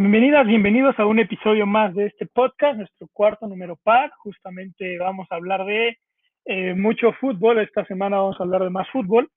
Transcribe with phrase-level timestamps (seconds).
[0.00, 4.12] Bienvenidas, bienvenidos a un episodio más de este podcast, nuestro cuarto número par.
[4.18, 5.98] Justamente vamos a hablar de
[6.44, 7.58] eh, mucho fútbol.
[7.58, 9.28] Esta semana vamos a hablar de más fútbol.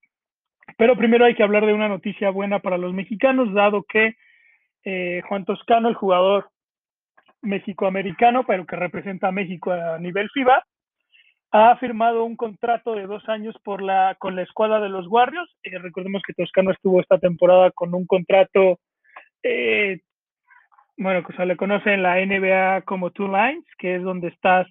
[0.78, 4.14] Pero primero hay que hablar de una noticia buena para los mexicanos, dado que
[4.86, 6.52] eh, Juan Toscano, el jugador
[7.42, 10.64] mexicoamericano, pero que representa a México a nivel FIBA,
[11.54, 15.52] ha firmado un contrato de dos años por la, con la escuadra de los Warriors.
[15.64, 18.78] Eh, recordemos que Toscano estuvo esta temporada con un contrato
[19.42, 20.02] eh,
[21.02, 24.68] bueno, que se le conoce en la NBA como Two Lines, que es donde estás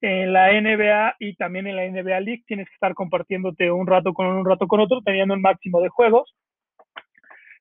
[0.00, 4.12] en la NBA y también en la NBA League, tienes que estar compartiéndote un rato
[4.12, 6.34] con un rato con otro, teniendo el máximo de juegos.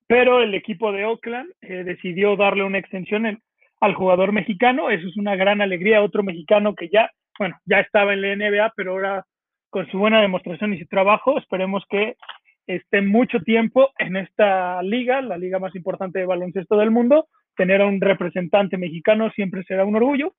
[0.07, 3.39] Pero el equipo de Oakland eh, decidió darle una extensión
[3.79, 4.89] al jugador mexicano.
[4.89, 6.01] Eso es una gran alegría.
[6.01, 9.23] Otro mexicano que ya, bueno, ya estaba en la NBA, pero ahora
[9.69, 12.15] con su buena demostración y su trabajo, esperemos que
[12.65, 17.27] esté mucho tiempo en esta liga, la liga más importante de baloncesto del mundo,
[17.59, 20.33] tener a un representante mexicano siempre será un orgullo.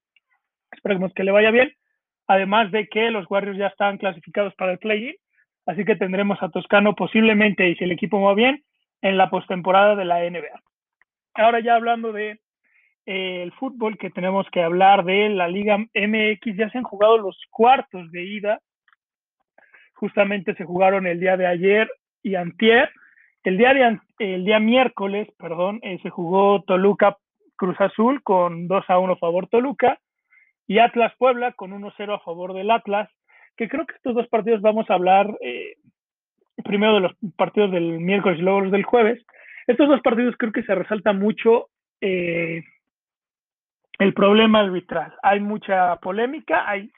[0.73, 1.71] Esperemos que le vaya bien.
[2.27, 5.15] Además de que los Warriors ya están clasificados para el play-in,
[5.67, 8.65] así que tendremos a Toscano posiblemente, y si el equipo va bien,
[9.03, 10.63] en la postemporada de la NBA.
[11.35, 12.41] Ahora ya hablando de
[13.05, 17.19] eh, el fútbol, que tenemos que hablar de la Liga MX, ya se han jugado
[17.19, 18.61] los cuartos de ida.
[19.93, 21.91] Justamente se jugaron el día de ayer
[22.23, 22.91] y antier.
[23.43, 27.17] El día, de, el día miércoles, perdón, eh, se jugó Toluca
[27.57, 29.99] Cruz Azul con 2 a 1 a favor Toluca
[30.67, 33.11] y Atlas Puebla con 1-0 a favor del Atlas,
[33.57, 35.75] que creo que estos dos partidos vamos a hablar eh,
[36.63, 39.25] primero de los partidos del miércoles y luego los del jueves.
[39.67, 41.69] Estos dos partidos creo que se resalta mucho
[42.01, 42.63] eh,
[43.99, 45.15] el problema arbitral.
[45.23, 46.91] Hay mucha polémica, hay,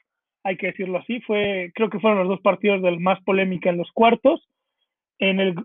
[0.43, 3.77] hay que decirlo así, fue, creo que fueron los dos partidos del más polémica en
[3.77, 4.47] los cuartos.
[5.19, 5.55] En el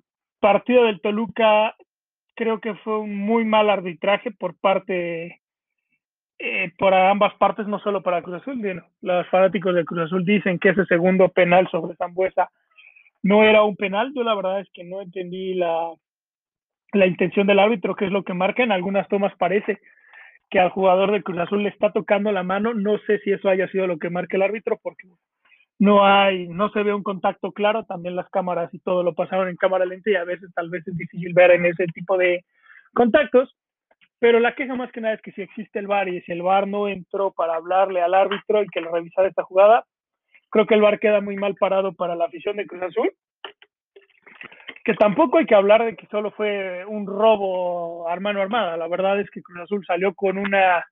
[0.41, 1.75] partido del Toluca
[2.39, 5.41] creo que fue un muy mal arbitraje por parte,
[6.39, 8.83] eh, por ambas partes, no solo para Cruz Azul.
[9.01, 12.49] los fanáticos de Cruz Azul dicen que ese segundo penal sobre Zambuesa
[13.23, 14.13] no era un penal.
[14.15, 15.91] Yo la verdad es que no entendí la,
[16.93, 18.63] la intención del árbitro, que es lo que marca.
[18.63, 19.81] En algunas tomas parece
[20.49, 22.73] que al jugador de Cruz Azul le está tocando la mano.
[22.73, 25.09] No sé si eso haya sido lo que marca el árbitro, porque
[25.79, 29.49] no hay, no se ve un contacto claro, también las cámaras y todo lo pasaron
[29.49, 32.45] en cámara lenta y a veces tal vez es difícil ver en ese tipo de
[32.95, 33.57] contactos,
[34.19, 36.43] pero la queja más que nada es que si existe el VAR y si el
[36.43, 39.85] VAR no entró para hablarle al árbitro y que le revisara esta jugada,
[40.51, 43.13] creo que el VAR queda muy mal parado para la afición de Cruz Azul,
[44.85, 48.89] que tampoco hay que hablar de que solo fue un robo a mano armada, la
[48.89, 50.85] verdad es que Cruz Azul salió con una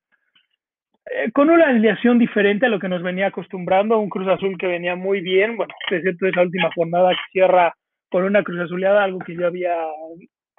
[1.06, 4.66] eh, con una alineación diferente a lo que nos venía acostumbrando, un Cruz Azul que
[4.66, 7.74] venía muy bien, bueno, excepto esa última jornada que cierra
[8.10, 9.76] con una Cruz Azuleada, algo que yo había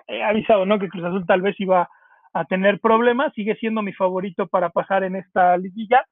[0.08, 0.80] eh, avisado, ¿no?
[0.80, 1.90] Que Cruz Azul tal vez iba
[2.34, 6.06] a tener problemas, sigue siendo mi favorito para pasar en esta liguilla,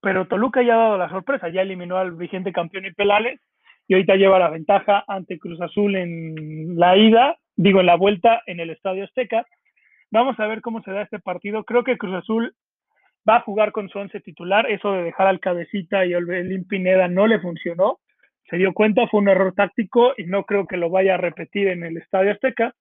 [0.00, 3.40] pero Toluca ya ha dado la sorpresa, ya eliminó al vigente campeón y Pelales
[3.88, 8.42] y ahorita lleva la ventaja ante Cruz Azul en la ida, digo en la vuelta
[8.46, 9.46] en el Estadio Azteca,
[10.10, 11.64] Vamos a ver cómo se da este partido.
[11.64, 12.54] Creo que Cruz Azul
[13.28, 14.70] va a jugar con su once titular.
[14.70, 17.98] Eso de dejar al cabecita y al Belín Pineda no le funcionó.
[18.48, 21.68] Se dio cuenta, fue un error táctico y no creo que lo vaya a repetir
[21.68, 22.74] en el Estadio Azteca.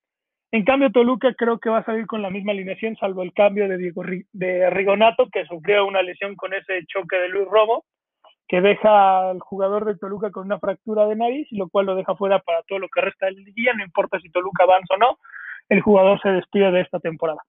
[0.51, 3.67] En cambio, Toluca creo que va a salir con la misma alineación, salvo el cambio
[3.67, 7.83] de, Diego, de Rigonato, que sufrió una lesión con ese choque de Luis Romo,
[8.47, 12.15] que deja al jugador de Toluca con una fractura de nariz, lo cual lo deja
[12.15, 13.73] fuera para todo lo que resta del día.
[13.73, 15.17] No importa si Toluca avanza o no,
[15.69, 17.41] el jugador se despide de esta temporada.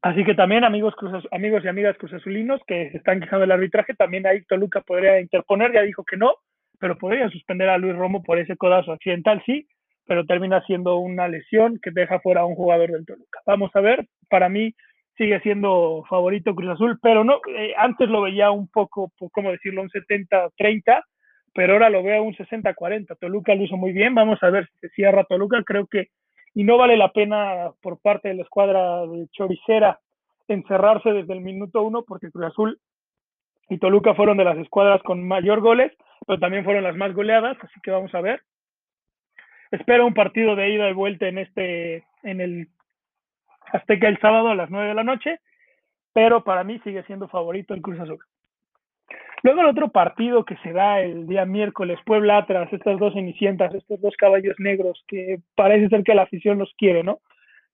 [0.00, 0.94] Así que también, amigos,
[1.32, 5.72] amigos y amigas cruzazulinos que se están quejando del arbitraje, también ahí Toluca podría interponer,
[5.72, 6.34] ya dijo que no,
[6.78, 9.66] pero podría suspender a Luis Romo por ese codazo accidental, sí,
[10.06, 13.40] pero termina siendo una lesión que deja fuera a un jugador del Toluca.
[13.44, 14.72] Vamos a ver, para mí
[15.16, 19.82] sigue siendo favorito Cruz Azul, pero no, eh, antes lo veía un poco, ¿cómo decirlo?,
[19.82, 21.02] un 70-30,
[21.52, 23.16] pero ahora lo veo un 60-40.
[23.18, 26.06] Toluca lo hizo muy bien, vamos a ver si se cierra Toluca, creo que
[26.58, 30.00] y no vale la pena por parte de la escuadra de Choricera
[30.48, 32.80] encerrarse desde el minuto uno porque Cruz Azul
[33.68, 35.92] y Toluca fueron de las escuadras con mayor goles,
[36.26, 38.42] pero también fueron las más goleadas, así que vamos a ver.
[39.70, 42.68] Espero un partido de ida y vuelta en este, en el
[43.72, 45.38] Azteca el sábado a las nueve de la noche,
[46.12, 48.18] pero para mí sigue siendo favorito el Cruz Azul.
[49.42, 53.72] Luego el otro partido que se da el día miércoles, Puebla tras estas dos cenicientas,
[53.74, 57.20] estos dos caballos negros que parece ser que la afición los quiere, ¿no?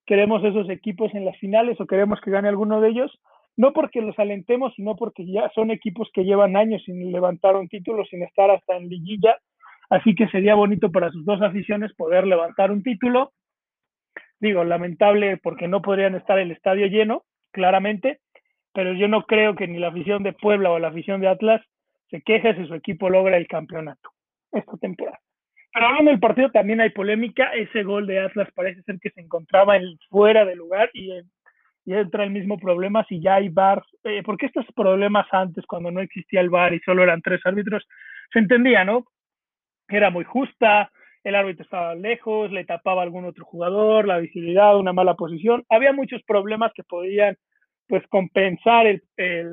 [0.05, 3.19] Queremos esos equipos en las finales o queremos que gane alguno de ellos,
[3.57, 7.69] no porque los alentemos, sino porque ya son equipos que llevan años sin levantar un
[7.69, 9.39] título, sin estar hasta en liguilla,
[9.89, 13.33] así que sería bonito para sus dos aficiones poder levantar un título.
[14.41, 17.23] digo, lamentable porque no podrían estar el estadio lleno,
[17.53, 18.21] claramente,
[18.75, 21.63] pero yo no creo que ni la afición de Puebla o la afición de Atlas
[22.11, 24.11] se queje si su equipo logra el campeonato
[24.53, 25.19] esta temporada.
[25.73, 27.53] Pero hablando del partido, también hay polémica.
[27.55, 31.11] Ese gol de Atlas parece ser que se encontraba en, fuera de lugar y,
[31.85, 33.83] y entra el mismo problema si ya hay VAR.
[34.05, 37.87] Eh, porque estos problemas antes, cuando no existía el VAR y solo eran tres árbitros,
[38.33, 39.07] se entendía, ¿no?
[39.89, 40.91] Era muy justa,
[41.25, 45.65] el árbitro estaba lejos, le tapaba a algún otro jugador, la visibilidad, una mala posición.
[45.69, 47.37] Había muchos problemas que podían
[47.89, 49.03] pues compensar el,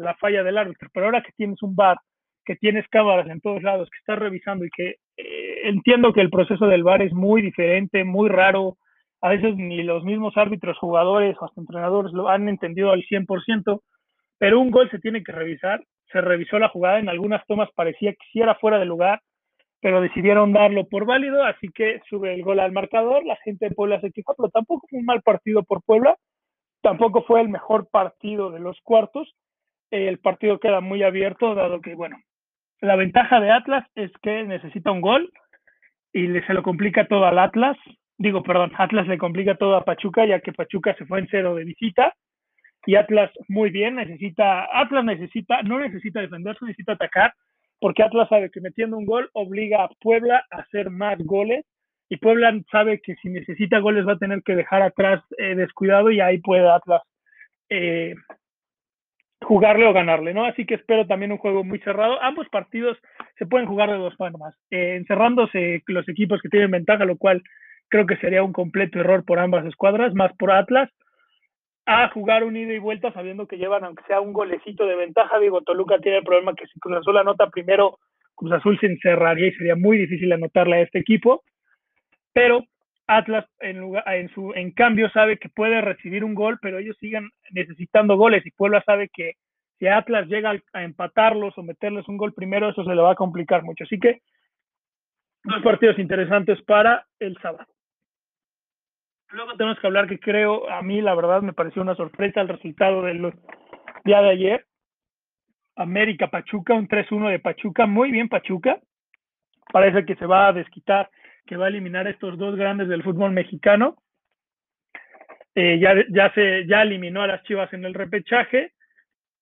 [0.02, 0.90] la falla del árbitro.
[0.94, 1.98] Pero ahora que tienes un VAR,
[2.46, 6.30] que tienes cámaras en todos lados, que estás revisando y que eh, entiendo que el
[6.30, 8.78] proceso del VAR es muy diferente, muy raro.
[9.22, 13.82] A veces ni los mismos árbitros, jugadores o hasta entrenadores lo han entendido al 100%,
[14.40, 15.84] pero un gol se tiene que revisar.
[16.12, 19.22] Se revisó la jugada, en algunas tomas parecía que sí era fuera de lugar,
[19.82, 23.24] pero decidieron darlo por válido, así que sube el gol al marcador.
[23.26, 26.18] La gente de Puebla se quejó, pero tampoco fue un mal partido por Puebla,
[26.82, 29.34] tampoco fue el mejor partido de los cuartos.
[29.92, 32.18] El partido queda muy abierto, dado que, bueno,
[32.82, 35.32] la ventaja de Atlas es que necesita un gol
[36.14, 37.78] y le, se lo complica todo al Atlas.
[38.18, 41.56] Digo, perdón, Atlas le complica todo a Pachuca, ya que Pachuca se fue en cero
[41.56, 42.14] de visita.
[42.86, 47.34] Y Atlas muy bien, necesita, Atlas necesita, no necesita defenderse, necesita atacar,
[47.80, 51.66] porque Atlas sabe que metiendo un gol obliga a Puebla a hacer más goles.
[52.12, 56.12] Y Puebla sabe que si necesita goles va a tener que dejar atrás eh, descuidado
[56.12, 57.02] y ahí puede Atlas
[57.70, 58.16] eh,
[59.42, 60.44] jugarle o ganarle, ¿no?
[60.44, 62.22] Así que espero también un juego muy cerrado.
[62.22, 62.98] Ambos partidos
[63.40, 67.42] se pueden jugar de dos formas, eh, encerrándose los equipos que tienen ventaja, lo cual
[67.88, 70.90] creo que sería un completo error por ambas escuadras, más por Atlas,
[71.86, 75.40] a jugar un ida y vuelta sabiendo que llevan, aunque sea un golecito de ventaja.
[75.40, 78.00] Digo, Toluca tiene el problema que si Cruz Azul anota primero,
[78.36, 81.46] Cruz Azul se encerraría y sería muy difícil anotarle a este equipo.
[82.34, 82.66] Pero
[83.08, 86.96] Atlas, en, lugar, en, su, en cambio, sabe que puede recibir un gol, pero ellos
[87.00, 89.34] siguen necesitando goles y Puebla sabe que
[89.80, 93.16] si Atlas llega a empatarlos o meterles un gol primero, eso se le va a
[93.16, 93.84] complicar mucho.
[93.84, 94.22] Así que
[95.44, 97.66] dos partidos interesantes para el sábado.
[99.32, 102.50] Luego tenemos que hablar que creo, a mí la verdad me pareció una sorpresa el
[102.50, 103.34] resultado del
[104.04, 104.66] día de ayer.
[105.76, 108.80] América Pachuca, un 3-1 de Pachuca, muy bien Pachuca.
[109.72, 111.10] Parece que se va a desquitar
[111.52, 113.98] que va a eliminar estos dos grandes del fútbol mexicano.
[115.54, 118.72] Eh, ya, ya, se, ya eliminó a las Chivas en el repechaje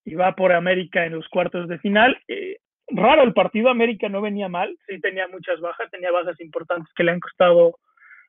[0.04, 2.18] y va por América en los cuartos de final.
[2.26, 2.58] Eh,
[2.88, 7.04] raro el partido, América no venía mal, sí tenía muchas bajas, tenía bajas importantes que
[7.04, 7.76] le han costado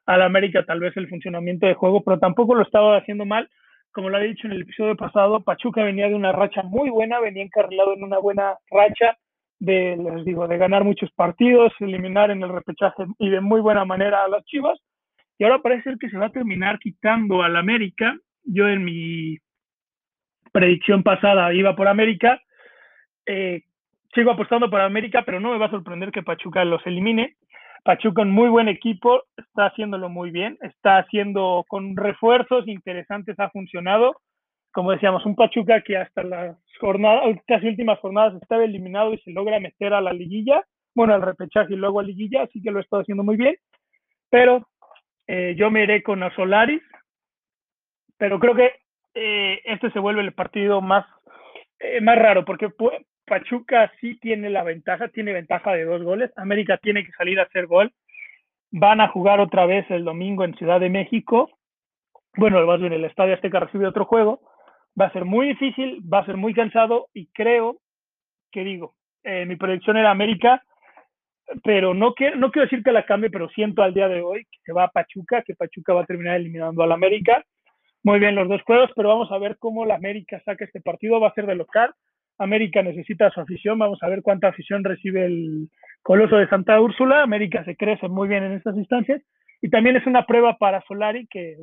[0.05, 3.49] al América tal vez el funcionamiento de juego, pero tampoco lo estaba haciendo mal.
[3.93, 7.19] Como lo he dicho en el episodio pasado, Pachuca venía de una racha muy buena,
[7.19, 9.17] venía encarrilado en una buena racha,
[9.61, 13.85] de, les digo, de ganar muchos partidos, eliminar en el repechaje y de muy buena
[13.85, 14.79] manera a las Chivas.
[15.37, 18.17] Y ahora parece ser que se va a terminar quitando al América.
[18.43, 19.37] Yo en mi
[20.51, 22.41] predicción pasada iba por América.
[23.27, 23.61] Eh,
[24.15, 27.35] sigo apostando por América, pero no me va a sorprender que Pachuca los elimine.
[27.83, 33.49] Pachuca, un muy buen equipo, está haciéndolo muy bien, está haciendo con refuerzos interesantes, ha
[33.51, 34.21] funcionado
[34.71, 39.31] como decíamos, un Pachuca que hasta las jornadas, casi últimas jornadas estaba eliminado y se
[39.31, 40.63] logra meter a la liguilla,
[40.95, 43.55] bueno, al repechaje y luego a liguilla, así que lo está haciendo muy bien.
[44.29, 44.67] Pero
[45.27, 46.81] eh, yo me iré con a Solaris,
[48.17, 48.71] pero creo que
[49.13, 51.05] eh, este se vuelve el partido más,
[51.79, 52.69] eh, más raro, porque
[53.25, 57.43] Pachuca sí tiene la ventaja, tiene ventaja de dos goles, América tiene que salir a
[57.43, 57.91] hacer gol,
[58.71, 61.49] van a jugar otra vez el domingo en Ciudad de México,
[62.37, 64.39] bueno, más bien el Estadio Azteca recibe otro juego,
[64.99, 67.79] va a ser muy difícil, va a ser muy cansado y creo
[68.51, 70.63] que digo, eh, mi predicción era América,
[71.63, 74.45] pero no quiero, no quiero decir que la cambie, pero siento al día de hoy
[74.45, 77.43] que se va a Pachuca, que Pachuca va a terminar eliminando al América.
[78.03, 81.19] Muy bien los dos juegos, pero vamos a ver cómo la América saca este partido,
[81.19, 81.93] va a ser de local.
[82.37, 85.69] América necesita su afición, vamos a ver cuánta afición recibe el
[86.01, 87.21] Coloso de Santa Úrsula.
[87.21, 89.21] América se crece muy bien en estas instancias
[89.61, 91.57] y también es una prueba para Solari que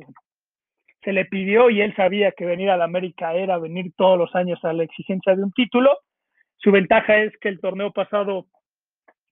[1.03, 4.35] se le pidió y él sabía que venir a la América era venir todos los
[4.35, 5.97] años a la exigencia de un título.
[6.57, 8.47] Su ventaja es que el torneo pasado,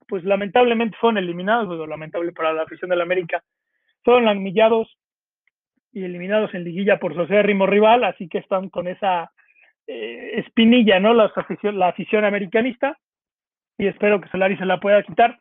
[0.07, 3.43] pues lamentablemente fueron eliminados, lamentable para la afición de la América,
[4.03, 4.97] fueron amillados
[5.91, 9.31] y eliminados en liguilla por su acérrimo rival, así que están con esa
[9.87, 11.13] eh, espinilla, ¿no?
[11.13, 12.97] La afición, la afición americanista
[13.77, 15.39] y espero que Solari se la pueda quitar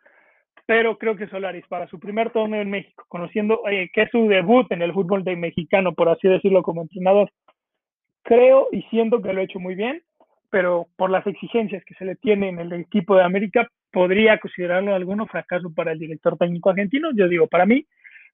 [0.66, 4.26] pero creo que Solaris para su primer torneo en México, conociendo eh, que es su
[4.26, 7.30] debut en el fútbol mexicano, por así decirlo, como entrenador,
[8.23, 10.02] creo y siento que lo ha hecho muy bien,
[10.50, 14.94] pero por las exigencias que se le tiene en el equipo de América, podría considerarlo
[14.94, 17.11] alguno fracaso para el director técnico argentino.
[17.14, 17.87] Yo digo, para mí,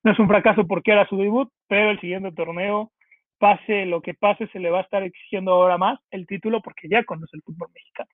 [0.03, 2.91] no es un fracaso porque era su debut, pero el siguiente torneo,
[3.37, 6.87] pase lo que pase, se le va a estar exigiendo ahora más el título porque
[6.89, 8.09] ya conoce el fútbol mexicano.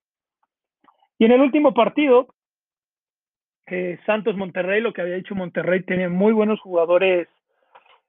[1.17, 2.27] Y en el último partido,
[4.05, 7.27] Santos Monterrey, lo que había dicho Monterrey, tiene muy buenos jugadores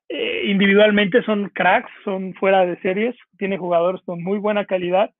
[0.09, 5.11] eh, individualmente, son cracks, son fuera de series, tiene jugadores con muy buena calidad,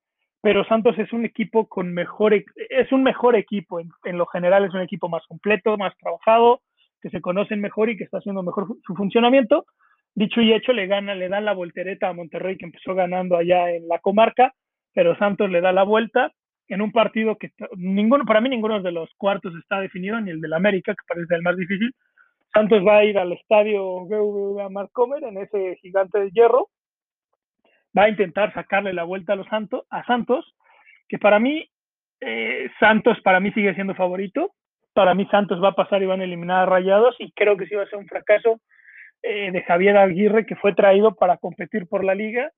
[0.41, 4.65] pero Santos es un equipo con mejor, es un mejor equipo, en, en lo general
[4.65, 6.61] es un equipo más completo, más trabajado,
[7.01, 9.65] que se conocen mejor y que está haciendo mejor su funcionamiento.
[10.13, 13.71] Dicho y hecho, le gana, le dan la voltereta a Monterrey, que empezó ganando allá
[13.71, 14.53] en la comarca,
[14.93, 16.31] pero Santos le da la vuelta
[16.67, 20.41] en un partido que ninguno, para mí ninguno de los cuartos está definido, ni el
[20.41, 21.93] del América, que parece el más difícil.
[22.53, 26.69] Santos va a ir al estadio BBVA Marcomer en ese gigante de hierro.
[27.97, 30.55] Va a intentar sacarle la vuelta a los Santos, a Santos,
[31.07, 31.69] que para mí,
[32.21, 34.51] eh, Santos para mí sigue siendo favorito.
[34.93, 37.65] Para mí Santos va a pasar y van a eliminar a Rayados y creo que
[37.65, 38.59] sí va a ser un fracaso
[39.23, 42.51] eh, de Javier Aguirre que fue traído para competir por la liga.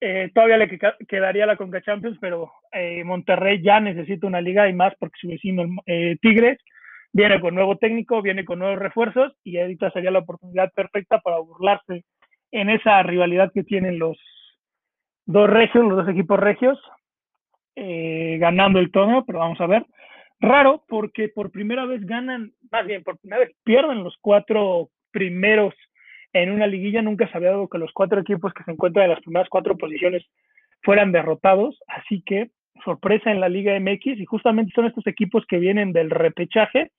[0.00, 4.74] Eh, todavía le quedaría la Conca Champions, pero eh, Monterrey ya necesita una liga y
[4.74, 5.64] más porque su vecino
[6.20, 6.58] Tigres
[7.12, 11.38] viene con nuevo técnico, viene con nuevos refuerzos y ahorita sería la oportunidad perfecta para
[11.38, 12.04] burlarse
[12.52, 14.18] en esa rivalidad que tienen los
[15.24, 16.78] dos regios, los dos equipos regios,
[17.74, 19.86] ganando el torneo, pero vamos a ver.
[20.40, 25.74] Raro porque por primera vez ganan, más bien por primera vez pierden los cuatro primeros
[26.42, 27.02] en una liguilla.
[27.02, 29.76] Nunca se había dado que los cuatro equipos que se encuentran en las primeras cuatro
[29.76, 30.24] posiciones
[30.82, 31.78] fueran derrotados.
[31.86, 32.50] Así que
[32.84, 36.90] sorpresa en la Liga MX y justamente son estos equipos que vienen del repechaje.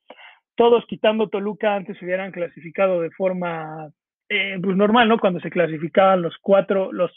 [0.56, 3.90] Todos quitando Toluca antes se hubieran clasificado de forma
[4.30, 5.20] eh, pues normal, ¿no?
[5.20, 7.12] Cuando se clasificaban los cuatro, los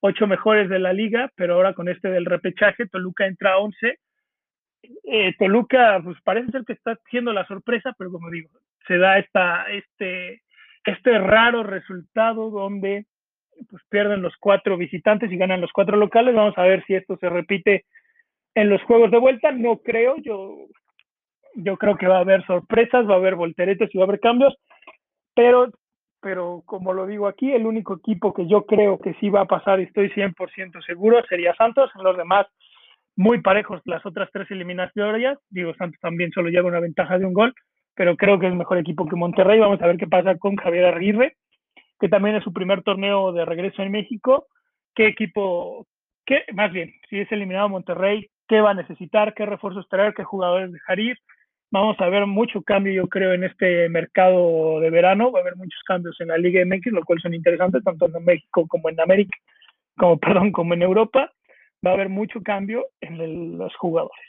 [0.00, 3.98] ocho mejores de la liga, pero ahora con este del repechaje, Toluca entra a once.
[5.04, 8.50] Eh, Toluca, pues parece ser que está haciendo la sorpresa, pero como digo,
[8.86, 10.42] se da esta, este,
[10.84, 13.06] este raro resultado donde
[13.68, 16.34] pues pierden los cuatro visitantes y ganan los cuatro locales.
[16.34, 17.84] Vamos a ver si esto se repite
[18.54, 19.52] en los juegos de vuelta.
[19.52, 20.66] No creo, yo,
[21.54, 24.20] yo creo que va a haber sorpresas, va a haber volteretes y va a haber
[24.20, 24.54] cambios,
[25.34, 25.68] pero,
[26.20, 29.46] pero como lo digo aquí, el único equipo que yo creo que sí va a
[29.46, 31.90] pasar y estoy 100% seguro sería Santos.
[31.96, 32.46] En los demás,
[33.16, 35.38] muy parejos las otras tres eliminatorias.
[35.50, 37.54] Digo, Santos también solo lleva una ventaja de un gol,
[37.98, 39.58] pero creo que es mejor equipo que Monterrey.
[39.58, 41.36] Vamos a ver qué pasa con Javier Aguirre,
[41.98, 44.46] que también es su primer torneo de regreso en México.
[44.94, 45.84] ¿Qué equipo,
[46.24, 50.22] qué, más bien, si es eliminado Monterrey, qué va a necesitar, qué refuerzos traer, qué
[50.22, 51.18] jugadores dejar ir?
[51.72, 55.32] Vamos a ver mucho cambio, yo creo, en este mercado de verano.
[55.32, 58.24] Va a haber muchos cambios en la Liga MX, lo cual son interesantes tanto en
[58.24, 59.36] México como en América,
[59.96, 61.32] como, perdón, como en Europa.
[61.84, 64.27] Va a haber mucho cambio en los jugadores.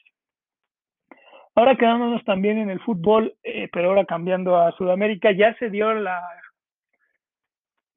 [1.59, 5.93] Ahora quedándonos también en el fútbol, eh, pero ahora cambiando a Sudamérica, ya se dio
[5.93, 6.21] la,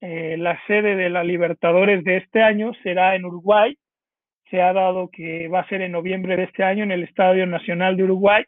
[0.01, 3.79] eh, la sede de la Libertadores de este año, será en Uruguay.
[4.51, 7.47] Se ha dado que va a ser en noviembre de este año en el Estadio
[7.47, 8.43] Nacional de Uruguay.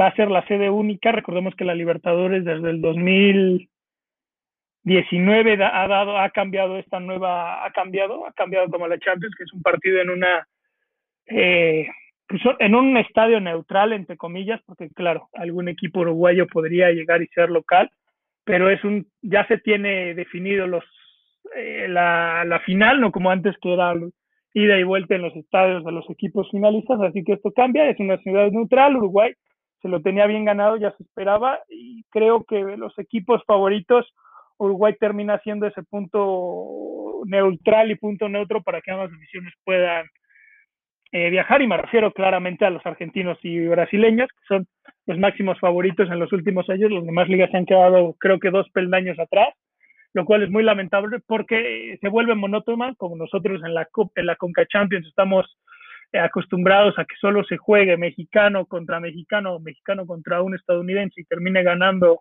[0.00, 1.12] Va a ser la sede única.
[1.12, 8.26] Recordemos que la Libertadores desde el 2019 ha dado, ha cambiado esta nueva, ha cambiado,
[8.26, 10.48] ha cambiado como la Champions, que es un partido en una
[11.26, 11.88] eh,
[12.28, 17.28] pues, en un estadio neutral, entre comillas, porque claro, algún equipo uruguayo podría llegar y
[17.28, 17.90] ser local,
[18.44, 20.84] pero es un, ya se tiene definido los,
[21.56, 23.94] eh, la, la, final, no como antes que era
[24.54, 28.00] ida y vuelta en los estadios de los equipos finalistas, así que esto cambia, es
[28.00, 29.32] una ciudad neutral, Uruguay
[29.82, 34.12] se lo tenía bien ganado, ya se esperaba, y creo que los equipos favoritos,
[34.58, 40.06] Uruguay termina siendo ese punto neutral y punto neutro para que ambas divisiones puedan
[41.16, 44.66] eh, viajar y me refiero claramente a los argentinos y brasileños, que son
[45.06, 46.90] los máximos favoritos en los últimos años.
[46.90, 49.48] Los demás ligas se han quedado, creo que, dos peldaños atrás,
[50.12, 54.36] lo cual es muy lamentable porque se vuelve monótona, como nosotros en la, en la
[54.36, 55.58] Conca Champions estamos
[56.12, 61.24] eh, acostumbrados a que solo se juegue mexicano contra mexicano, mexicano contra un estadounidense y
[61.24, 62.20] termine ganando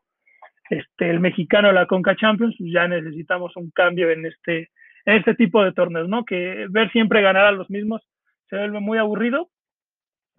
[0.70, 4.70] este, el mexicano la Conca Champions, pues ya necesitamos un cambio en este,
[5.04, 6.24] en este tipo de torneos, ¿no?
[6.24, 8.02] Que ver siempre ganar a los mismos
[8.50, 9.50] se vuelve muy aburrido,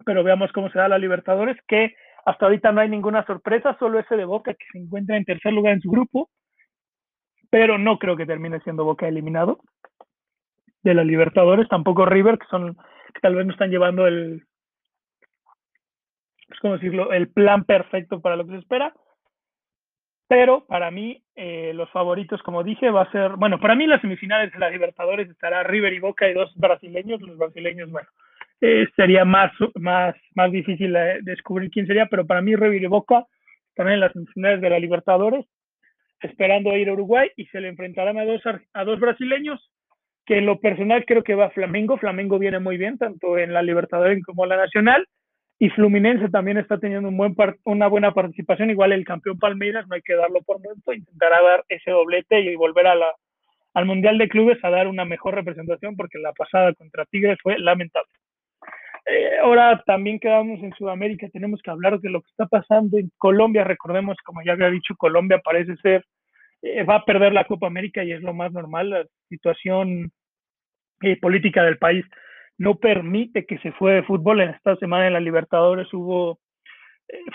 [0.05, 1.95] pero veamos cómo se da la Libertadores, que
[2.25, 5.53] hasta ahorita no hay ninguna sorpresa, solo ese de Boca que se encuentra en tercer
[5.53, 6.29] lugar en su grupo,
[7.49, 9.59] pero no creo que termine siendo Boca eliminado
[10.83, 12.75] de la Libertadores, tampoco River, que son
[13.13, 14.43] que tal vez no están llevando el
[16.49, 18.93] es como decirlo, el plan perfecto para lo que se espera.
[20.27, 24.01] Pero para mí, eh, los favoritos, como dije, va a ser, bueno, para mí las
[24.01, 27.21] semifinales de la Libertadores estará River y Boca y dos brasileños.
[27.21, 28.07] Los brasileños, bueno,
[28.59, 33.25] eh, sería más, más, más difícil descubrir quién sería, pero para mí River y Boca
[33.75, 35.45] también en las semifinales de la Libertadores.
[36.21, 38.41] esperando ir a Uruguay y se le enfrentarán a dos,
[38.73, 39.71] a dos brasileños,
[40.25, 41.97] que en lo personal creo que va Flamengo.
[41.97, 45.07] Flamengo viene muy bien, tanto en la Libertadores como en la Nacional.
[45.59, 48.69] Y Fluminense también está teniendo un buen una buena participación.
[48.69, 52.55] Igual el campeón Palmeiras, no hay que darlo por muerto, intentará dar ese doblete y
[52.55, 53.07] volver a la,
[53.73, 57.57] al Mundial de Clubes a dar una mejor representación porque la pasada contra Tigres fue
[57.57, 58.09] lamentable.
[59.07, 63.09] Eh, ahora también quedamos en Sudamérica, tenemos que hablar de lo que está pasando en
[63.17, 63.63] Colombia.
[63.63, 66.03] Recordemos, como ya había dicho, Colombia parece ser,
[66.61, 68.89] eh, va a perder la Copa América y es lo más normal.
[68.89, 70.11] La situación
[71.01, 72.05] eh, política del país
[72.57, 74.41] no permite que se juegue fútbol.
[74.41, 76.39] En esta semana en la Libertadores hubo,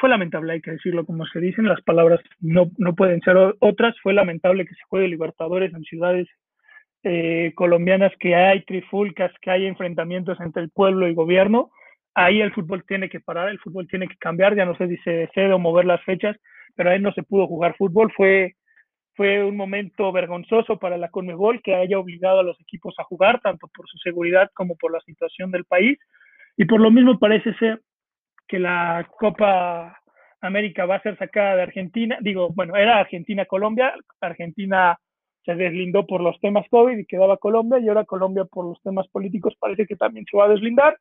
[0.00, 3.94] fue lamentable, hay que decirlo como se dicen, las palabras no, no pueden ser otras.
[4.02, 6.28] Fue lamentable que se juegue Libertadores en ciudades
[7.04, 11.72] eh, colombianas que hay trifulcas, que hay enfrentamientos entre el pueblo y gobierno,
[12.14, 14.96] ahí el fútbol tiene que parar, el fútbol tiene que cambiar, ya no sé si
[14.98, 16.36] se decide o mover las fechas,
[16.76, 18.54] pero ahí no se pudo jugar fútbol, fue,
[19.14, 23.40] fue un momento vergonzoso para la Conmebol que haya obligado a los equipos a jugar,
[23.40, 25.98] tanto por su seguridad como por la situación del país,
[26.56, 27.80] y por lo mismo parece ser
[28.48, 29.98] que la Copa
[30.40, 34.98] América va a ser sacada de Argentina, digo, bueno, era Argentina-Colombia, Argentina
[35.44, 39.08] se deslindó por los temas COVID y quedaba Colombia y ahora Colombia por los temas
[39.08, 40.96] políticos parece que también se va a deslindar.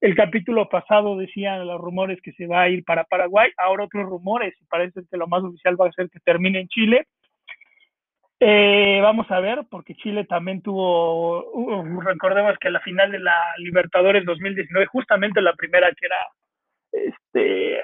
[0.00, 4.06] El capítulo pasado decían los rumores que se va a ir para Paraguay, ahora otros
[4.06, 7.06] rumores parece que lo más oficial va a ser que termine en Chile.
[8.42, 13.36] Eh, vamos a ver, porque Chile también tuvo, uh, recordemos que la final de la
[13.58, 16.16] Libertadores 2019, justamente la primera que era
[16.90, 17.82] este,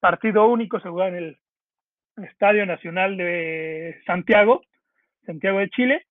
[0.00, 1.38] partido único, se jugaba en el
[2.18, 4.60] Estadio Nacional de Santiago,
[5.24, 6.06] Santiago de Chile,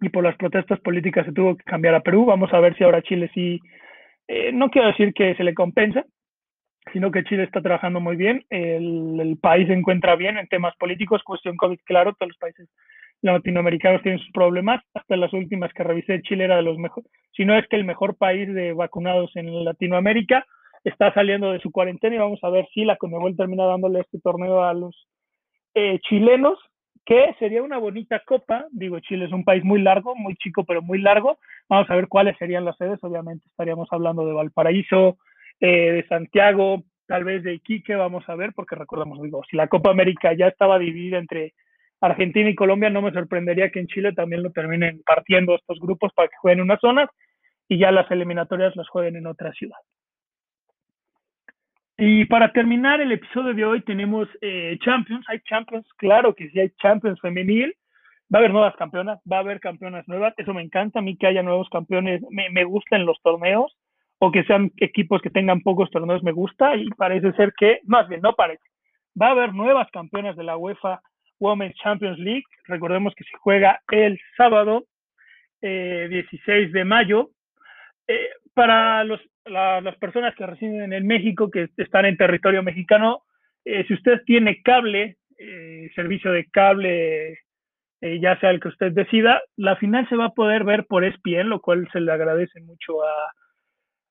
[0.00, 2.24] y por las protestas políticas se tuvo que cambiar a Perú.
[2.24, 3.60] Vamos a ver si ahora Chile sí,
[4.26, 6.04] eh, no quiero decir que se le compensa,
[6.92, 11.22] sino que Chile está trabajando muy bien, el, país se encuentra bien en temas políticos,
[11.24, 12.68] cuestión COVID, claro, todos los países
[13.22, 17.44] latinoamericanos tienen sus problemas, hasta las últimas que revisé, Chile era de los mejores, si
[17.44, 20.46] no es que el mejor país de vacunados en Latinoamérica,
[20.84, 24.20] está saliendo de su cuarentena y vamos a ver si la Conmebol termina dándole este
[24.20, 25.08] torneo a los
[25.74, 26.58] eh, chilenos
[27.04, 28.66] que sería una bonita copa.
[28.70, 31.38] Digo, Chile es un país muy largo, muy chico, pero muy largo.
[31.68, 32.98] Vamos a ver cuáles serían las sedes.
[33.02, 35.18] Obviamente estaríamos hablando de Valparaíso,
[35.60, 39.68] eh, de Santiago, tal vez de Iquique, vamos a ver, porque recordamos, digo, si la
[39.68, 41.54] Copa América ya estaba dividida entre
[42.00, 46.12] Argentina y Colombia, no me sorprendería que en Chile también lo terminen partiendo estos grupos
[46.14, 47.08] para que jueguen en unas zonas
[47.68, 49.78] y ya las eliminatorias las jueguen en otra ciudad.
[51.98, 55.24] Y para terminar el episodio de hoy tenemos eh, Champions.
[55.28, 57.74] Hay Champions, claro que sí hay Champions femenil.
[58.32, 60.34] Va a haber nuevas campeonas, va a haber campeonas nuevas.
[60.36, 62.20] Eso me encanta a mí que haya nuevos campeones.
[62.30, 63.74] Me, me gustan los torneos
[64.18, 66.22] o que sean equipos que tengan pocos torneos.
[66.22, 68.62] Me gusta y parece ser que, más bien, no parece.
[69.20, 71.00] Va a haber nuevas campeonas de la UEFA
[71.38, 72.44] Women's Champions League.
[72.64, 74.84] Recordemos que se juega el sábado
[75.60, 77.30] 16 eh, de mayo.
[78.08, 83.22] Eh, para los las personas que residen en México, que están en territorio mexicano,
[83.64, 87.38] eh, si usted tiene cable, eh, servicio de cable,
[88.00, 91.48] ya sea el que usted decida, la final se va a poder ver por ESPN,
[91.48, 93.32] lo cual se le agradece mucho a,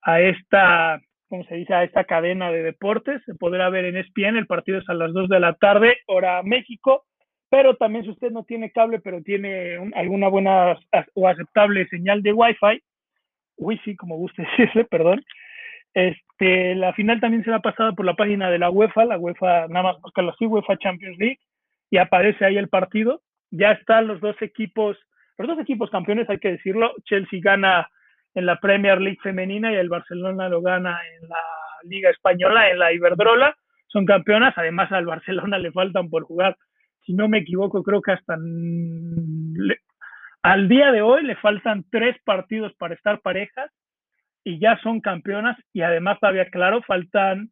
[0.06, 1.74] a esta, ¿cómo se dice?
[1.74, 3.22] A esta cadena de deportes.
[3.26, 6.42] Se podrá ver en ESPN, el partido es a las 2 de la tarde, hora
[6.44, 7.06] México,
[7.50, 10.78] pero también si usted no tiene cable, pero tiene alguna buena
[11.16, 12.82] o aceptable señal de Wi-Fi,
[13.58, 15.24] Wi-Fi, como guste decirle, perdón.
[15.96, 19.84] Este, la final también será pasada por la página de la UEFA, la UEFA, nada
[19.84, 21.40] más busca así, UEFA Champions League,
[21.90, 23.22] y aparece ahí el partido.
[23.50, 24.98] Ya están los dos equipos,
[25.38, 26.94] los dos equipos campeones, hay que decirlo.
[27.06, 27.90] Chelsea gana
[28.36, 31.40] en la Premier League femenina y el Barcelona lo gana en la
[31.84, 33.56] Liga Española, en la Iberdrola.
[33.88, 36.56] Son campeonas, además al Barcelona le faltan por jugar,
[37.06, 38.36] si no me equivoco, creo que hasta
[40.44, 43.72] al día de hoy le faltan tres partidos para estar parejas
[44.44, 45.58] y ya son campeonas.
[45.74, 47.50] Y además todavía claro, faltan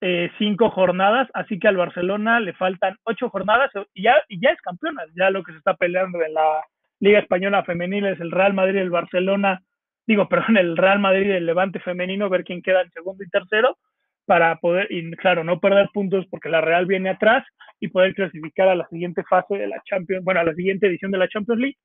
[0.00, 4.50] eh, cinco jornadas, así que al Barcelona le faltan ocho jornadas y ya, y ya
[4.50, 6.62] es campeona, ya lo que se está peleando en la
[7.00, 9.62] Liga Española Femenil es el Real Madrid y el Barcelona,
[10.08, 13.28] digo, perdón, el Real Madrid y el Levante Femenino, ver quién queda en segundo y
[13.28, 13.78] tercero
[14.26, 17.46] para poder, y claro, no perder puntos porque la Real viene atrás
[17.80, 21.12] y poder clasificar a la siguiente fase de la Champions, bueno, a la siguiente edición
[21.12, 21.78] de la Champions League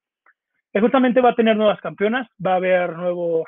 [0.80, 3.46] justamente va a tener nuevas campeonas, va a haber nuevo,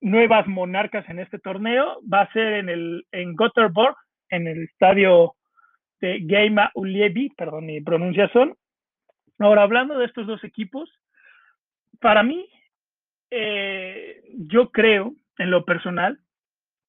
[0.00, 3.96] nuevas monarcas en este torneo, va a ser en, el, en Gothenburg,
[4.30, 5.34] en el estadio
[6.00, 8.54] de Geima Ulievi, perdón mi pronunciación.
[9.38, 10.88] Ahora, hablando de estos dos equipos,
[12.00, 12.48] para mí,
[13.34, 16.18] eh, yo creo, en lo personal,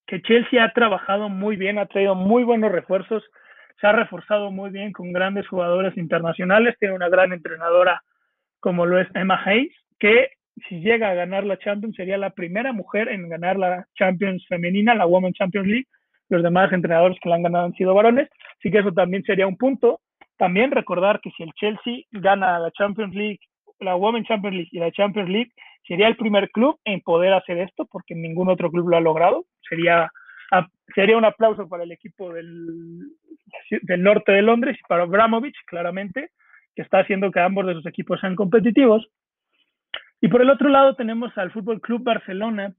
[0.06, 3.23] que Chelsea ha trabajado muy bien, ha traído muy buenos refuerzos.
[3.79, 8.01] se ha reforzado muy bien con grandes jugadores internacionales, tiene una gran entrenadora
[8.60, 10.29] como lo es Emma Hayes, que
[10.67, 14.93] si llega a ganar la Champions sería la primera mujer en ganar la Champions femenina,
[14.95, 15.88] la Women's Champions League.
[16.29, 18.29] Los demás entrenadores que la han ganado han sido varones,
[18.60, 20.01] así que eso también sería un punto.
[20.38, 23.39] También recordar que si el Chelsea gana la Champions League,
[23.79, 25.51] la Women's Champions League y la Champions League,
[25.88, 29.46] sería el primer club en poder hacer esto, porque ningún otro club lo ha logrado.
[29.67, 30.12] Sería
[30.93, 33.00] sería un aplauso para el equipo del,
[33.82, 36.30] del norte de Londres y para Abramovich, claramente,
[36.76, 39.08] que está haciendo que ambos de sus equipos sean competitivos.
[40.22, 42.74] Y por el otro lado tenemos al Fútbol Club Barcelona,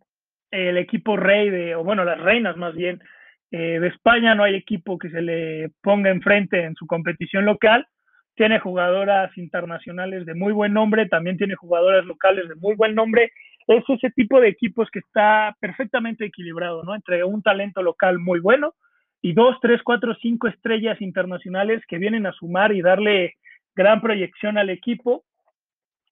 [0.50, 3.02] el equipo rey de, o bueno, las reinas más bien,
[3.50, 4.34] eh, de España.
[4.34, 7.86] No hay equipo que se le ponga enfrente en su competición local.
[8.34, 13.30] Tiene jugadoras internacionales de muy buen nombre, también tiene jugadoras locales de muy buen nombre
[13.66, 16.94] es ese tipo de equipos que está perfectamente equilibrado, ¿no?
[16.94, 18.74] Entre un talento local muy bueno
[19.22, 23.34] y dos, tres, cuatro, cinco estrellas internacionales que vienen a sumar y darle
[23.74, 25.24] gran proyección al equipo.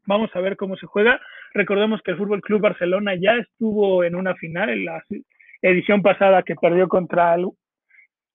[0.06, 1.20] Vamos a ver cómo se juega.
[1.52, 5.02] Recordemos que el Fútbol Club Barcelona ya estuvo en una final en la
[5.60, 7.36] edición pasada que perdió contra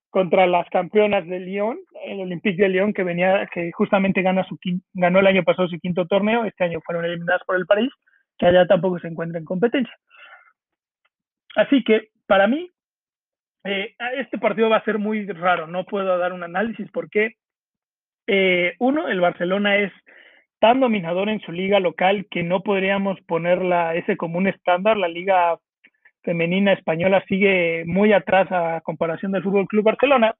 [0.09, 4.57] contra las campeonas de Lyon, el Olympique de Lyon que venía que justamente gana su
[4.93, 7.91] ganó el año pasado su quinto torneo, este año fueron eliminadas por el París
[8.37, 9.93] que allá tampoco se encuentra en competencia.
[11.55, 12.69] Así que para mí,
[13.63, 17.33] eh, este partido va a ser muy raro, no puedo dar un análisis porque,
[18.27, 19.91] eh, uno, el Barcelona es
[20.59, 24.97] tan dominador en su liga local que no podríamos ponerla ese como un estándar.
[24.97, 25.57] La liga
[26.27, 30.35] femenina española sigue muy atrás a comparación del Fútbol Club Barcelona.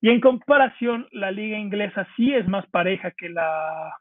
[0.00, 3.92] Y en comparación, la liga inglesa sí es más pareja que la,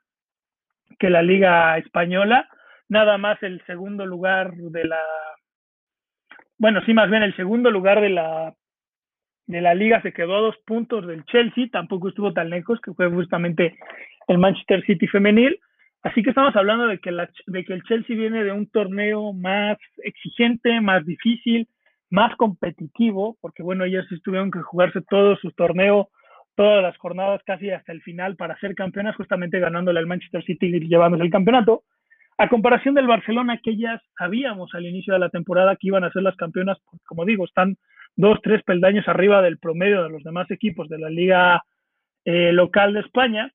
[1.00, 2.48] que la liga española
[2.88, 5.02] nada más el segundo lugar de la,
[6.60, 8.54] bueno, sí, más bien el segundo lugar de la,
[9.48, 12.94] de la liga se quedó a dos puntos del Chelsea, tampoco estuvo tan lejos, que
[12.94, 13.76] fue justamente
[14.28, 15.60] el Manchester City femenil.
[16.02, 19.78] Así que estamos hablando de que, la, que el Chelsea viene de un torneo más
[19.98, 21.68] exigente, más difícil,
[22.10, 26.10] más competitivo, porque bueno, ellos tuvieron que jugarse todo su torneo,
[26.56, 30.68] todas las jornadas casi hasta el final para ser campeonas, justamente ganándole al Manchester City
[30.68, 31.84] y llevándose el campeonato.
[32.38, 36.12] A comparación del Barcelona, que ya sabíamos al inicio de la temporada que iban a
[36.12, 37.76] ser las campeonas, como digo, están
[38.16, 41.64] dos, tres peldaños arriba del promedio de los demás equipos de la liga
[42.24, 43.52] eh, local de España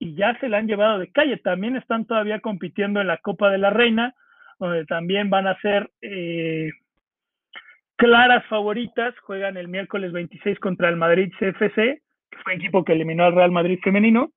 [0.00, 1.36] y ya se la han llevado de calle.
[1.36, 4.14] También están todavía compitiendo en la Copa de la Reina,
[4.58, 6.70] donde también van a ser eh,
[7.96, 9.14] claras favoritas.
[9.20, 13.34] Juegan el miércoles 26 contra el Madrid CFC, que fue el equipo que eliminó al
[13.34, 14.32] Real Madrid femenino.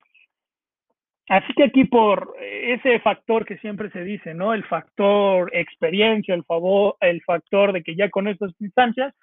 [1.30, 4.52] Así que aquí por ese factor que siempre se dice, ¿no?
[4.52, 9.14] El factor experiencia, el, favor, el factor de que ya con estas instancias,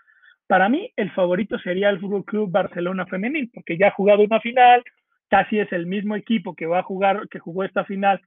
[0.47, 4.39] para mí el favorito sería el Fútbol Club Barcelona Femenil, porque ya ha jugado una
[4.39, 4.83] final,
[5.31, 8.21] casi es el mismo equipo que va a jugar, que jugó esta final,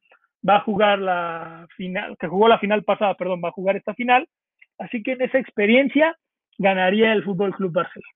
[0.47, 3.95] va a jugar la final, que jugó la final pasada, perdón, va a jugar esta
[3.95, 4.27] final.
[4.79, 6.17] Así que en esa experiencia
[6.59, 8.13] ganaría el Fútbol Club Barcelona.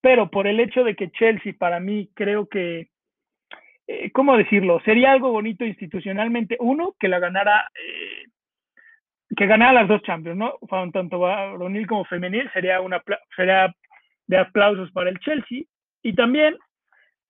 [0.00, 2.88] Pero por el hecho de que Chelsea, para mí, creo que
[3.86, 4.80] eh, ¿cómo decirlo?
[4.84, 6.56] Sería algo bonito institucionalmente.
[6.58, 8.24] Uno, que la ganara, eh,
[9.36, 10.54] que ganara las dos Champions, ¿no?
[10.92, 13.00] Tanto varonil como femenil, sería, una,
[13.36, 13.72] sería
[14.26, 15.62] de aplausos para el Chelsea.
[16.02, 16.56] Y también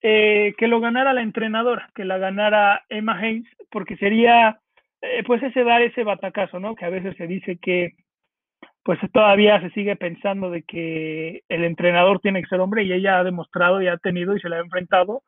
[0.02, 4.60] eh, que lo ganara la entrenadora, que la ganara Emma Haynes, porque sería,
[5.26, 6.74] pues ese dar ese batacazo, ¿no?
[6.74, 7.92] Que a veces se dice que,
[8.82, 13.18] pues todavía se sigue pensando de que el entrenador tiene que ser hombre y ella
[13.18, 15.22] ha demostrado y ha tenido y se la ha enfrentado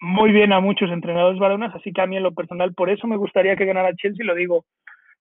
[0.00, 3.06] muy bien a muchos entrenadores varones, así que a mí en lo personal, por eso
[3.06, 4.64] me gustaría que ganara Chelsea, lo digo,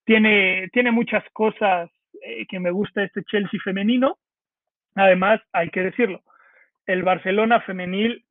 [0.06, 1.89] tiene, tiene muchas cosas
[2.21, 4.17] eh, que me gusta este Chelsea femenino,
[4.95, 6.21] además, hay que decirlo,
[6.86, 8.23] el Barcelona femenil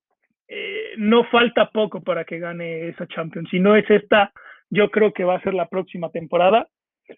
[0.49, 4.33] eh, no falta poco para que gane esa Champions, si no es esta,
[4.71, 6.69] yo creo que va a ser la próxima temporada,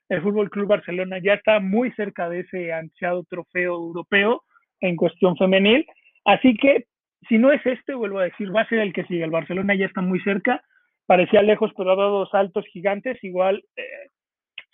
[0.09, 4.45] el Fútbol Club Barcelona ya está muy cerca de ese ansiado trofeo europeo
[4.81, 5.85] en cuestión femenil,
[6.25, 6.87] así que
[7.29, 9.25] si no es este, vuelvo a decir, va a ser el que sigue.
[9.25, 10.63] El Barcelona ya está muy cerca,
[11.07, 13.23] parecía lejos, pero ha dado saltos gigantes.
[13.23, 14.09] Igual eh,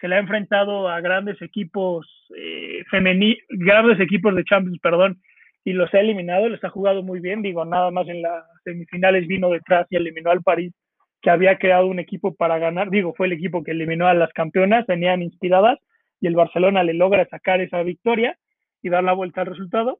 [0.00, 2.82] se le ha enfrentado a grandes equipos eh,
[3.48, 5.18] grandes equipos de Champions, perdón,
[5.66, 6.48] y los ha eliminado.
[6.48, 7.42] Les ha jugado muy bien.
[7.42, 10.72] Digo, nada más en las semifinales vino detrás y eliminó al París,
[11.20, 12.88] que había creado un equipo para ganar.
[12.88, 15.80] Digo, fue el equipo que eliminó a las campeonas, venían inspiradas
[16.20, 18.38] y el Barcelona le logra sacar esa victoria
[18.80, 19.98] y dar la vuelta al resultado.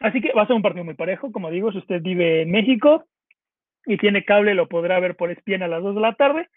[0.00, 2.50] Así que va a ser un partido muy parejo, como digo, si usted vive en
[2.50, 3.04] México
[3.84, 6.48] y tiene cable, lo podrá ver por ESPN a las 2 de la tarde.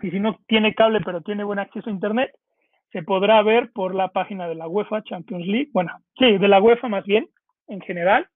[0.00, 2.30] Y si no tiene cable, pero tiene buen acceso a Internet,
[2.92, 5.70] se podrá ver por la página de la UEFA Champions League.
[5.72, 7.26] Bueno, sí, de la UEFA más bien,
[7.68, 8.28] en general.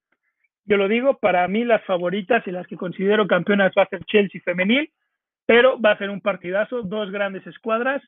[0.64, 4.05] yo lo digo, para mí las favoritas y las que considero campeonas va a ser
[4.07, 4.90] Chelsea femenil,
[5.47, 8.03] pero va a ser un partidazo, dos grandes escuadras.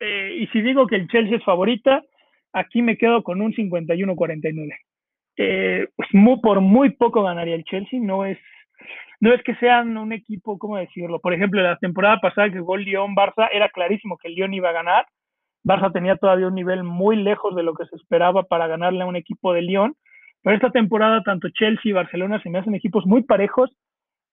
[0.00, 2.02] Eh, y si digo que el Chelsea es favorita,
[2.52, 4.74] aquí me quedo con un 51-49.
[5.36, 6.08] Eh, pues
[6.42, 8.38] por muy poco ganaría el Chelsea, no es,
[9.20, 11.20] no es que sean un equipo, ¿cómo decirlo?
[11.20, 14.74] Por ejemplo, la temporada pasada que el Lyon-Barça, era clarísimo que el Lyon iba a
[14.74, 15.06] ganar.
[15.64, 19.06] Barça tenía todavía un nivel muy lejos de lo que se esperaba para ganarle a
[19.06, 19.94] un equipo de Lyon.
[20.42, 23.70] Pero esta temporada, tanto Chelsea y Barcelona se me hacen equipos muy parejos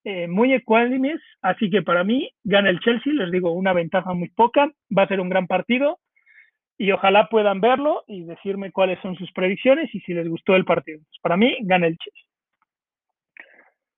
[0.09, 4.29] eh, muy ecuánimes, así que para mí gana el Chelsea, les digo, una ventaja muy
[4.29, 5.99] poca, va a ser un gran partido
[6.77, 10.63] y ojalá puedan verlo y decirme cuáles son sus predicciones y si les gustó el
[10.63, 10.99] partido.
[10.99, 12.23] Pues para mí gana el Chelsea.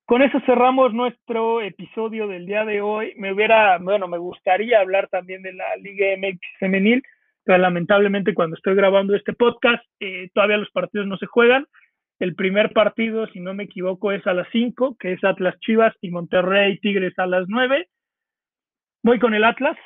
[0.05, 3.13] Con eso cerramos nuestro episodio del día de hoy.
[3.17, 7.03] Me hubiera, bueno, me gustaría hablar también de la Liga MX femenil,
[7.57, 11.65] lamentablemente cuando estoy grabando este podcast eh, todavía los partidos no se juegan.
[12.19, 15.95] El primer partido, si no me equivoco, es a las 5, que es Atlas Chivas
[16.01, 17.87] y Monterrey Tigres a las 9.
[19.03, 19.77] Voy con el Atlas,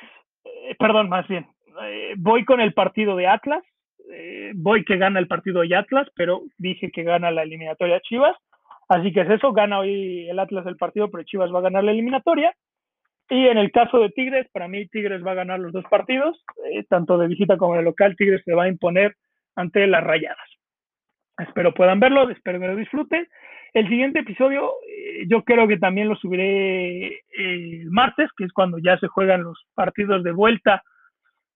[0.44, 1.46] eh, perdón, más bien,
[1.82, 3.62] eh, voy con el partido de Atlas,
[4.12, 8.36] eh, voy que gana el partido de Atlas, pero dije que gana la eliminatoria Chivas,
[8.88, 11.84] así que es eso, gana hoy el Atlas el partido, pero Chivas va a ganar
[11.84, 12.52] la eliminatoria.
[13.30, 16.44] Y en el caso de Tigres, para mí Tigres va a ganar los dos partidos,
[16.88, 19.14] tanto de visita como de local, Tigres se va a imponer
[19.56, 20.48] ante las rayadas.
[21.38, 23.26] Espero puedan verlo, espero que lo disfruten.
[23.72, 28.52] El siguiente episodio eh, yo creo que también lo subiré eh, el martes, que es
[28.52, 30.82] cuando ya se juegan los partidos de vuelta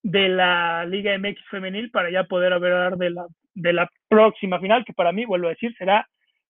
[0.02, 4.84] de la Liga MX femenil para ya poder hablar de la, de la próxima final,
[4.84, 6.08] que para mí, vuelvo a decir, será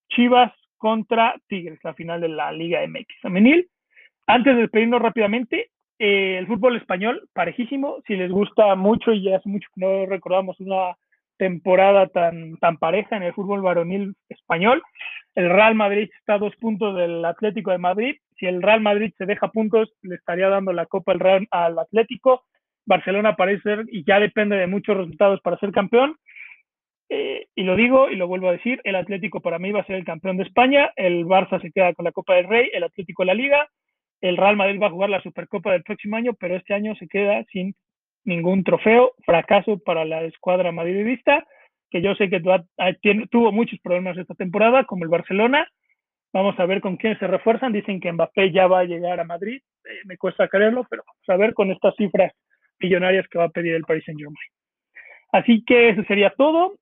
[0.09, 3.69] Chivas contra Tigres, la final de la Liga MX femenil.
[4.31, 9.39] Antes de despedirnos rápidamente, eh, el fútbol español, parejísimo, si les gusta mucho y ya
[9.39, 10.95] hace mucho que no recordamos una
[11.39, 14.83] temporada tan, tan pareja en el fútbol varonil español.
[15.35, 18.17] El Real Madrid está a dos puntos del Atlético de Madrid.
[18.37, 21.79] Si el Real Madrid se deja puntos, le estaría dando la Copa el Real al
[21.79, 22.43] Atlético.
[22.85, 26.17] Barcelona parece ser, y ya depende de muchos resultados para ser campeón.
[27.09, 29.87] Eh, y lo digo y lo vuelvo a decir, el Atlético para mí va a
[29.87, 32.85] ser el campeón de España, el Barça se queda con la Copa del Rey, el
[32.85, 33.67] Atlético la Liga,
[34.21, 37.09] el Real Madrid va a jugar la Supercopa del próximo año, pero este año se
[37.09, 37.75] queda sin
[38.25, 41.47] ningún trofeo, fracaso para la escuadra madridista,
[41.91, 42.41] que yo sé que
[43.31, 45.67] tuvo muchos problemas esta temporada, como el Barcelona.
[46.33, 47.73] Vamos a ver con quién se refuerzan.
[47.73, 49.63] Dicen que Mbappé ya va a llegar a Madrid.
[49.85, 52.33] Eh, me cuesta creerlo, pero vamos a ver con estas cifras
[52.79, 54.37] millonarias que va a pedir el Paris Saint-Germain.
[55.33, 56.75] Así que eso sería todo.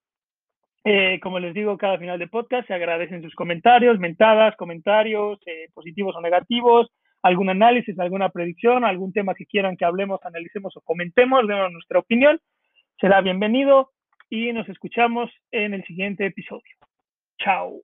[0.85, 5.69] Eh, como les digo, cada final de podcast se agradecen sus comentarios, mentadas, comentarios eh,
[5.75, 6.93] positivos o negativos,
[7.27, 11.99] algún análisis, alguna predicción, algún tema que quieran que hablemos, analicemos o comentemos, demos nuestra
[11.99, 12.41] opinión,
[13.01, 13.91] será bienvenido
[14.31, 16.77] y nos escuchamos en el siguiente episodio.
[17.39, 17.83] Chao.